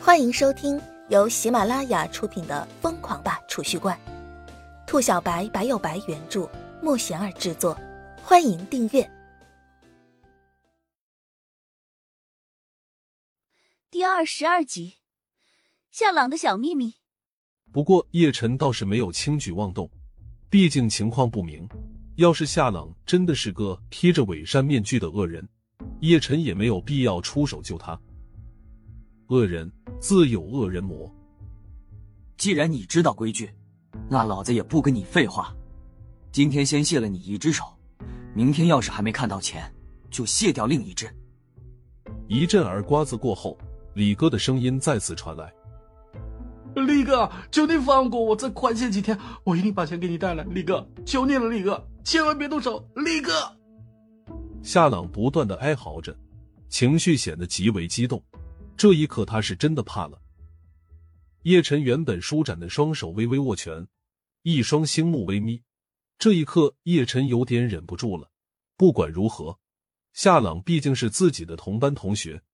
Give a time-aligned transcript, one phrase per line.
[0.00, 3.98] 欢迎收听由喜马拉雅出品的《疯狂吧储蓄罐》，
[4.86, 6.48] 兔小白白有白原著，
[6.80, 7.78] 莫贤儿制作。
[8.22, 9.10] 欢迎订阅
[13.90, 14.98] 第二十二集。
[15.90, 16.94] 夏朗的小秘密。
[17.72, 19.90] 不过叶晨倒是没有轻举妄动，
[20.48, 21.68] 毕竟情况不明。
[22.16, 25.46] 要是夏朗真的是个披着伪善面具的恶人，
[26.00, 28.00] 叶晨也没有必要出手救他。
[29.28, 31.10] 恶人自有恶人磨。
[32.38, 33.50] 既然你知道规矩，
[34.08, 35.54] 那老子也不跟你废话。
[36.32, 37.64] 今天先卸了你一只手，
[38.34, 39.70] 明天要是还没看到钱，
[40.10, 41.06] 就卸掉另一只。
[42.26, 43.58] 一阵耳刮子过后，
[43.94, 45.52] 李哥的声音再次传来
[46.74, 50.42] ：“李哥，求你放过我，再宽限几天，我一定把钱给你带来。
[50.44, 53.32] 李哥，求你了，李哥，千万别动手，李哥。”
[54.62, 56.16] 夏朗不断的哀嚎着，
[56.70, 58.22] 情绪显得极为激动。
[58.78, 60.22] 这一刻，他是真的怕了。
[61.42, 63.88] 叶晨原本舒展的双手微微握拳，
[64.42, 65.64] 一双星目微眯。
[66.16, 68.30] 这一刻，叶晨有点忍不住了。
[68.76, 69.58] 不管如何，
[70.12, 72.44] 夏朗毕竟是自己的同班同学，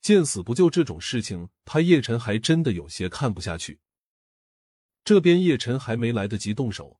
[0.00, 3.78] 见死不救这种事情，他叶晨还真的有些看不下去。
[5.04, 6.98] 这边叶晨还没来得及动手，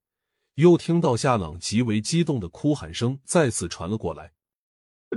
[0.54, 4.32] 又听到夏朗极为激动的哭喊声再次传了过来：“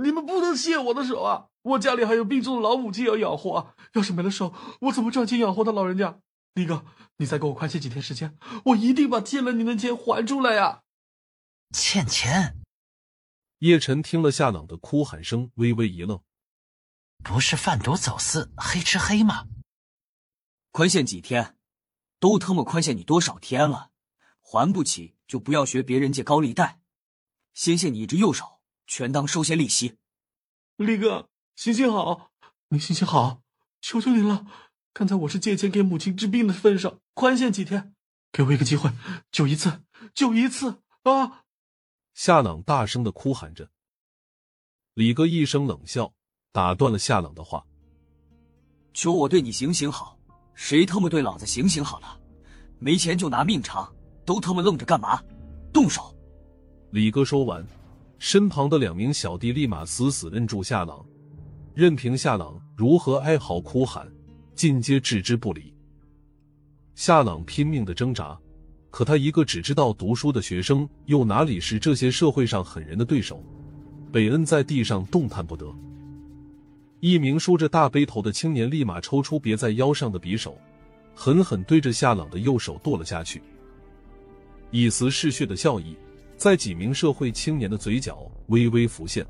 [0.02, 3.74] 你们不能卸我的手啊！”我家里还有病重的老母亲要养活啊！
[3.94, 6.20] 要是没了手，我怎么赚钱养活他老人家？
[6.52, 6.84] 李哥，
[7.16, 10.82] 你再给我宽限几天时间，我一定把欠了你的钱还出来呀！
[11.70, 12.60] 欠钱？
[13.60, 16.20] 叶晨听了夏朗的哭喊声，微微一愣
[17.24, 19.46] ：“不是贩毒走私黑吃黑吗？
[20.70, 21.56] 宽限几天？
[22.20, 23.90] 都他妈宽限你多少天了？
[24.42, 26.82] 还不起就不要学别人借高利贷，
[27.54, 29.96] 先限你一只右手，全当收些利息。”
[30.76, 31.30] 李哥。
[31.56, 32.30] 行行好，
[32.68, 33.40] 你行行好，
[33.80, 34.44] 求求您了！
[34.92, 37.94] 看在我是借钱给母亲治病的份上，宽限几天，
[38.32, 38.90] 给我一个机会，
[39.30, 39.82] 就一次，
[40.12, 41.44] 就一次啊！
[42.12, 43.70] 夏朗大声的哭喊着。
[44.94, 46.12] 李哥一声冷笑，
[46.52, 47.64] 打断了夏朗的话
[48.92, 50.18] ：“求我对你行行好，
[50.54, 52.20] 谁他妈对老子行行好了？
[52.80, 53.92] 没钱就拿命偿，
[54.26, 55.22] 都他妈愣着干嘛？
[55.72, 56.14] 动手！”
[56.90, 57.64] 李哥说完，
[58.18, 61.04] 身旁的两名小弟立马死死摁住夏朗。
[61.74, 64.06] 任凭夏朗如何哀嚎哭喊，
[64.54, 65.74] 尽皆置之不理。
[66.94, 68.38] 夏朗拼命的挣扎，
[68.90, 73.42] 可他一个只知道读书的学生，又哪里是这些社会上狠人的对手？
[74.12, 75.66] 被摁在地上动弹不得。
[77.00, 80.56] 一名梳着大背头的青年立马抽出别在腰上的匕首，
[81.12, 83.42] 狠狠对着夏朗的右手剁了下去。
[84.70, 85.96] 一丝嗜血的笑意
[86.36, 89.26] 在几名社会青年的嘴角微微浮现。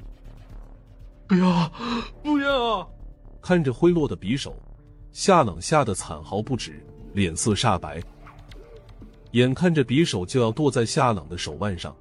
[1.27, 1.73] 不要，
[2.23, 2.89] 不要！
[3.41, 4.55] 看着挥落的匕首，
[5.11, 8.03] 夏朗吓得惨嚎不止，脸色煞白。
[9.33, 11.95] 眼看着匕首就要剁在夏朗的手腕上，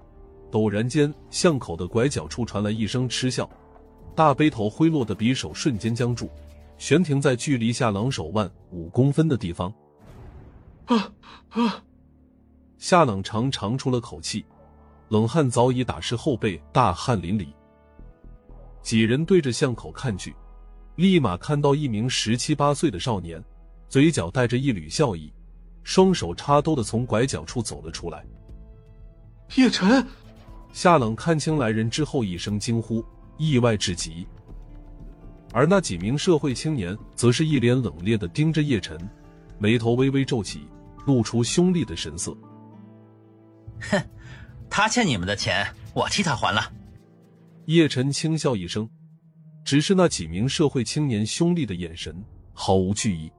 [0.52, 3.50] 陡然间，巷口的拐角处传来一声嗤笑，
[4.14, 6.30] 大背头挥落的匕首瞬间僵住，
[6.78, 9.74] 悬停在距离夏朗手腕五公分的地方。
[10.86, 11.12] 啊
[11.50, 11.84] 啊！
[12.78, 14.46] 夏朗长长出了口气，
[15.08, 17.48] 冷汗早已打湿后背，大汗淋漓。
[18.84, 20.36] 几人对着巷口看去，
[20.98, 23.42] 立马看到一名十七八岁的少年，
[23.88, 25.32] 嘴角带着一缕笑意，
[25.84, 28.24] 双手插兜的从拐角处走了出来。
[29.56, 30.06] 叶晨，
[30.74, 33.04] 夏冷看清来人之后，一声惊呼，
[33.38, 34.28] 意外至极。
[35.54, 39.00] 而那几名社会青年则是一脸冷冽的盯着叶晨，
[39.60, 40.68] 眉头微微皱起，
[41.06, 42.36] 露出凶厉的神色。
[43.80, 44.02] 哼，
[44.70, 46.62] 他欠你们的钱，我替他还了。
[47.68, 48.90] 叶晨轻笑一声，
[49.64, 52.14] 只是那几名社会青年兄弟的眼神
[52.52, 53.32] 毫无惧意。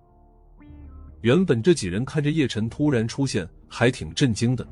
[1.20, 4.66] 原本这几人看着叶晨突然出现，还挺震惊的，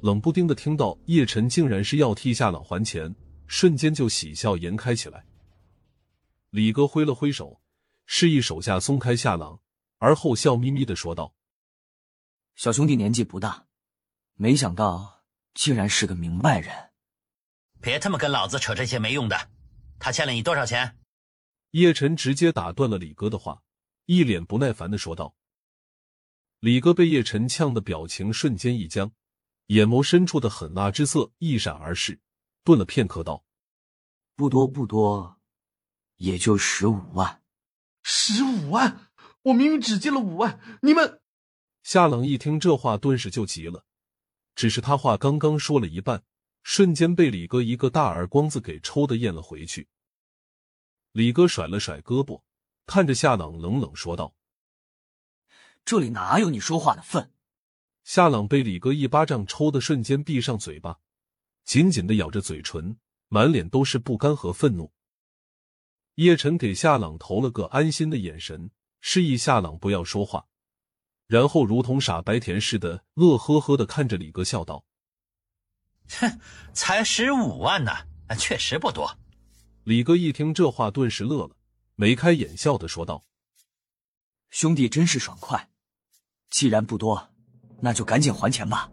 [0.00, 3.14] 冷不丁的听到叶晨竟然是要替夏朗还钱，
[3.46, 5.24] 瞬间就喜笑颜开起来。
[6.50, 7.60] 李哥挥了挥手，
[8.06, 9.60] 示意手下松开夏朗，
[9.98, 11.34] 而后笑眯眯的说道
[12.56, 13.66] ：“小兄弟年纪不大，
[14.34, 15.22] 没想到
[15.54, 16.72] 竟然是个明白人。”
[17.84, 19.50] 别他妈跟老子扯这些没用的！
[19.98, 20.98] 他欠了你多少钱？
[21.72, 23.62] 叶晨直接打断了李哥的话，
[24.06, 25.36] 一脸不耐烦的说道。
[26.60, 29.12] 李哥被叶晨呛的表情瞬间一僵，
[29.66, 32.18] 眼眸深处的狠辣之色一闪而逝，
[32.64, 33.44] 顿了片刻道
[34.34, 35.38] ：“不多不多，
[36.16, 37.42] 也就十五万。
[38.02, 39.10] 十五万？
[39.42, 41.20] 我明明只借了五万，你们……”
[41.84, 43.84] 夏冷一听这话，顿时就急了，
[44.54, 46.22] 只是他话刚刚说了一半。
[46.64, 49.86] 瞬间被李哥一个大耳光子给抽的咽了回去。
[51.12, 52.42] 李哥甩了甩胳膊，
[52.86, 54.34] 看着夏朗冷冷说道
[55.84, 57.30] ：“这里哪有你说话的份？
[58.02, 60.98] 夏朗被李哥一巴掌抽的瞬间闭上嘴巴，
[61.64, 62.96] 紧紧的咬着嘴唇，
[63.28, 64.90] 满脸都是不甘和愤怒。
[66.14, 68.70] 叶晨给夏朗投了个安心的眼神，
[69.00, 70.46] 示意夏朗不要说话，
[71.26, 74.86] 然后如同傻白甜似的乐呵呵的看着李哥，笑道
[76.10, 76.40] ：“哼，
[76.72, 77.92] 才十五万呢，
[78.38, 79.18] 确实不多。”
[79.84, 81.56] 李哥一听这话，顿时乐了，
[81.96, 83.24] 眉开眼笑的说道
[84.50, 85.68] ：“兄弟真是爽快，
[86.50, 87.30] 既然不多，
[87.80, 88.90] 那就赶紧还钱吧。”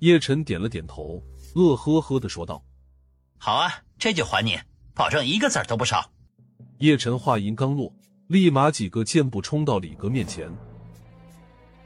[0.00, 1.22] 叶晨点了点头，
[1.54, 2.64] 乐呵呵的说道
[3.38, 4.58] ：“好啊，这就还你，
[4.94, 6.10] 保证一个子儿都不少。”
[6.78, 7.94] 叶晨话音刚落，
[8.26, 10.52] 立马几个箭步冲到李哥面前。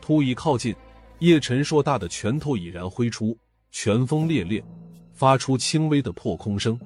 [0.00, 0.74] 突一靠近，
[1.18, 3.38] 叶晨硕大的拳头已然挥出，
[3.78, 4.64] 拳风烈烈，
[5.12, 6.80] 发出轻微的破空声。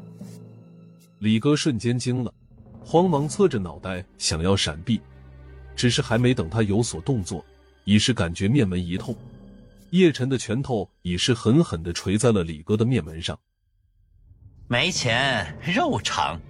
[1.20, 2.34] 李哥瞬间惊了，
[2.84, 5.00] 慌忙侧着脑袋想要闪避，
[5.76, 7.46] 只是还没等他有所动作，
[7.84, 9.16] 已是感觉面门一痛，
[9.90, 13.38] 叶晨的拳头已是狠狠的捶在了李哥的面门上。
[14.66, 16.40] 没钱，肉偿。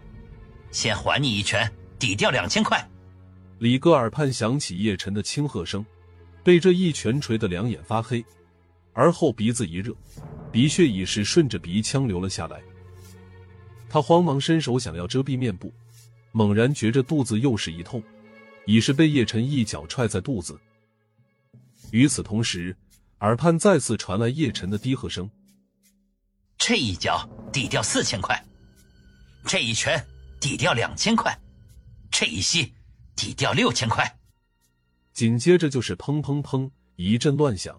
[0.71, 2.83] 先还你一拳，抵掉两千块。
[3.59, 5.85] 李哥耳畔响起叶晨的轻喝声，
[6.43, 8.25] 被这一拳捶得两眼发黑，
[8.93, 9.95] 而后鼻子一热，
[10.51, 12.61] 鼻血已是顺着鼻腔流了下来。
[13.89, 15.73] 他慌忙伸手想要遮蔽面部，
[16.33, 18.03] 猛然觉着肚子又是一痛，
[18.67, 20.59] 已是被叶晨一脚踹在肚子。
[21.91, 22.77] 与此同时，
[23.21, 25.31] 耳畔再次传来叶晨的低喝声
[26.57, 28.45] ：“这一脚抵掉四千块，
[29.45, 30.05] 这一拳。”
[30.41, 31.39] 抵掉两千块，
[32.11, 32.73] 这一吸
[33.15, 34.19] 抵掉六千块，
[35.13, 37.79] 紧接着就是砰砰砰一阵乱响。